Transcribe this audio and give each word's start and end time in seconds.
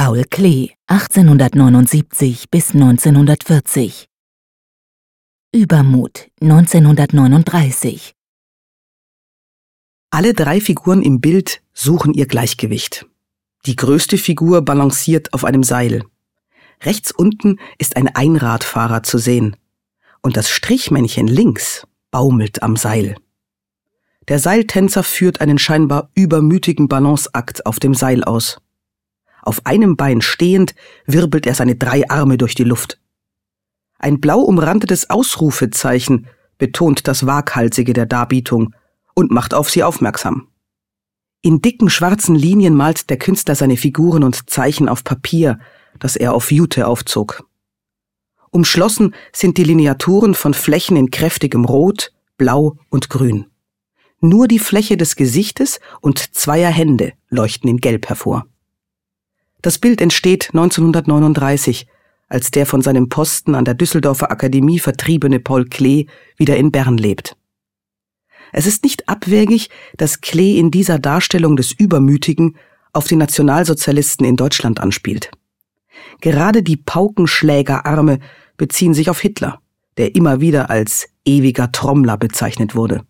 Paul 0.00 0.22
Klee, 0.30 0.70
1879 0.86 2.50
bis 2.50 2.72
1940. 2.72 4.06
Übermut, 5.52 6.30
1939. 6.40 8.14
Alle 10.10 10.34
drei 10.34 10.60
Figuren 10.60 11.02
im 11.02 11.20
Bild 11.20 11.62
suchen 11.74 12.14
ihr 12.14 12.26
Gleichgewicht. 12.26 13.06
Die 13.66 13.74
größte 13.74 14.18
Figur 14.18 14.62
balanciert 14.62 15.32
auf 15.32 15.44
einem 15.44 15.64
Seil. 15.64 16.04
Rechts 16.84 17.10
unten 17.10 17.58
ist 17.78 17.96
ein 17.96 18.06
Einradfahrer 18.06 19.02
zu 19.02 19.18
sehen. 19.18 19.56
Und 20.22 20.36
das 20.36 20.48
Strichmännchen 20.48 21.26
links 21.26 21.88
baumelt 22.12 22.62
am 22.62 22.76
Seil. 22.76 23.16
Der 24.28 24.38
Seiltänzer 24.38 25.02
führt 25.02 25.40
einen 25.40 25.58
scheinbar 25.58 26.08
übermütigen 26.14 26.86
Balanceakt 26.86 27.66
auf 27.66 27.80
dem 27.80 27.94
Seil 27.94 28.22
aus. 28.22 28.60
Auf 29.42 29.64
einem 29.64 29.96
Bein 29.96 30.20
stehend 30.20 30.74
wirbelt 31.06 31.46
er 31.46 31.54
seine 31.54 31.76
drei 31.76 32.08
Arme 32.08 32.38
durch 32.38 32.54
die 32.54 32.64
Luft. 32.64 33.00
Ein 33.98 34.20
blau 34.20 34.40
umrandetes 34.40 35.10
Ausrufezeichen 35.10 36.26
betont 36.58 37.08
das 37.08 37.26
Waghalsige 37.26 37.92
der 37.92 38.06
Darbietung 38.06 38.74
und 39.14 39.30
macht 39.30 39.54
auf 39.54 39.70
sie 39.70 39.82
aufmerksam. 39.82 40.48
In 41.40 41.62
dicken 41.62 41.88
schwarzen 41.88 42.34
Linien 42.34 42.74
malt 42.74 43.10
der 43.10 43.16
Künstler 43.16 43.54
seine 43.54 43.76
Figuren 43.76 44.24
und 44.24 44.50
Zeichen 44.50 44.88
auf 44.88 45.04
Papier, 45.04 45.58
das 45.98 46.16
er 46.16 46.34
auf 46.34 46.50
Jute 46.50 46.86
aufzog. 46.86 47.44
Umschlossen 48.50 49.14
sind 49.32 49.58
die 49.58 49.64
Lineaturen 49.64 50.34
von 50.34 50.54
Flächen 50.54 50.96
in 50.96 51.10
kräftigem 51.10 51.64
Rot, 51.64 52.12
Blau 52.36 52.76
und 52.88 53.08
Grün. 53.08 53.46
Nur 54.20 54.48
die 54.48 54.58
Fläche 54.58 54.96
des 54.96 55.16
Gesichtes 55.16 55.78
und 56.00 56.34
zweier 56.34 56.70
Hände 56.70 57.12
leuchten 57.28 57.70
in 57.70 57.76
Gelb 57.76 58.08
hervor. 58.08 58.46
Das 59.60 59.78
Bild 59.78 60.00
entsteht 60.00 60.50
1939, 60.52 61.86
als 62.28 62.50
der 62.50 62.66
von 62.66 62.82
seinem 62.82 63.08
Posten 63.08 63.54
an 63.54 63.64
der 63.64 63.74
Düsseldorfer 63.74 64.30
Akademie 64.30 64.78
vertriebene 64.78 65.40
Paul 65.40 65.64
Klee 65.64 66.06
wieder 66.36 66.56
in 66.56 66.70
Bern 66.70 66.96
lebt. 66.96 67.36
Es 68.52 68.66
ist 68.66 68.84
nicht 68.84 69.08
abwegig, 69.08 69.70
dass 69.96 70.20
Klee 70.20 70.58
in 70.58 70.70
dieser 70.70 70.98
Darstellung 70.98 71.56
des 71.56 71.72
Übermütigen 71.72 72.56
auf 72.92 73.06
die 73.06 73.16
Nationalsozialisten 73.16 74.24
in 74.24 74.36
Deutschland 74.36 74.80
anspielt. 74.80 75.30
Gerade 76.20 76.62
die 76.62 76.76
Paukenschlägerarme 76.76 78.20
beziehen 78.56 78.94
sich 78.94 79.10
auf 79.10 79.20
Hitler, 79.20 79.60
der 79.96 80.14
immer 80.14 80.40
wieder 80.40 80.70
als 80.70 81.08
ewiger 81.24 81.72
Trommler 81.72 82.16
bezeichnet 82.16 82.74
wurde. 82.74 83.04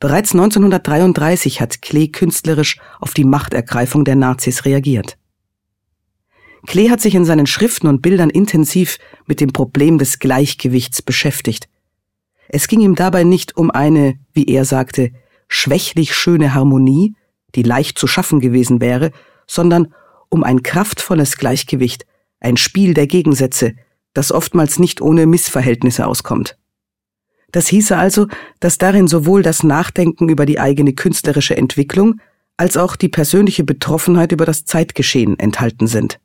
Bereits 0.00 0.32
1933 0.32 1.60
hat 1.60 1.82
Klee 1.82 2.08
künstlerisch 2.08 2.78
auf 3.00 3.12
die 3.12 3.24
Machtergreifung 3.24 4.06
der 4.06 4.16
Nazis 4.16 4.64
reagiert. 4.64 5.18
Klee 6.66 6.90
hat 6.90 7.02
sich 7.02 7.14
in 7.14 7.26
seinen 7.26 7.46
Schriften 7.46 7.86
und 7.86 8.00
Bildern 8.00 8.30
intensiv 8.30 8.98
mit 9.26 9.40
dem 9.40 9.52
Problem 9.52 9.98
des 9.98 10.18
Gleichgewichts 10.18 11.02
beschäftigt. 11.02 11.68
Es 12.48 12.66
ging 12.66 12.80
ihm 12.80 12.94
dabei 12.94 13.24
nicht 13.24 13.56
um 13.56 13.70
eine, 13.70 14.18
wie 14.32 14.46
er 14.46 14.64
sagte, 14.64 15.12
schwächlich 15.48 16.14
schöne 16.14 16.54
Harmonie, 16.54 17.14
die 17.54 17.62
leicht 17.62 17.98
zu 17.98 18.06
schaffen 18.06 18.40
gewesen 18.40 18.80
wäre, 18.80 19.10
sondern 19.46 19.94
um 20.30 20.44
ein 20.44 20.62
kraftvolles 20.62 21.36
Gleichgewicht, 21.36 22.06
ein 22.40 22.56
Spiel 22.56 22.94
der 22.94 23.06
Gegensätze, 23.06 23.74
das 24.14 24.32
oftmals 24.32 24.78
nicht 24.78 25.00
ohne 25.00 25.26
Missverhältnisse 25.26 26.06
auskommt. 26.06 26.56
Das 27.52 27.68
hieße 27.68 27.96
also, 27.96 28.28
dass 28.60 28.78
darin 28.78 29.08
sowohl 29.08 29.42
das 29.42 29.62
Nachdenken 29.62 30.28
über 30.28 30.46
die 30.46 30.60
eigene 30.60 30.92
künstlerische 30.92 31.56
Entwicklung 31.56 32.20
als 32.56 32.76
auch 32.76 32.96
die 32.96 33.08
persönliche 33.08 33.64
Betroffenheit 33.64 34.32
über 34.32 34.44
das 34.44 34.64
Zeitgeschehen 34.64 35.38
enthalten 35.38 35.86
sind. 35.86 36.20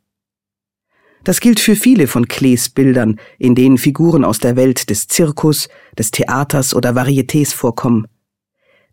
Das 1.23 1.39
gilt 1.39 1.59
für 1.59 1.75
viele 1.75 2.07
von 2.07 2.27
Klees 2.27 2.69
Bildern, 2.69 3.19
in 3.39 3.55
denen 3.55 3.79
Figuren 3.79 4.23
aus 4.23 4.39
der 4.39 4.55
Welt 4.55 4.89
des 4.91 5.07
Zirkus, 5.07 5.69
des 5.97 6.11
Theaters 6.11 6.75
oder 6.75 6.91
Varietés 6.91 7.51
vorkommen. 7.53 8.05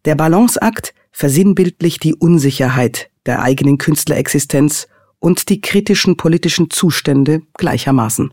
Der 0.07 0.15
Balanceakt 0.15 0.95
versinnbildlicht 1.11 2.03
die 2.03 2.15
Unsicherheit 2.15 3.11
der 3.27 3.43
eigenen 3.43 3.77
Künstlerexistenz 3.77 4.89
und 5.19 5.49
die 5.51 5.61
kritischen 5.61 6.17
politischen 6.17 6.71
Zustände 6.71 7.43
gleichermaßen. 7.55 8.33